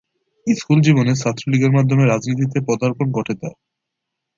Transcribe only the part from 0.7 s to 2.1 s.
জীবনে ছাত্রলীগের মাধ্যমে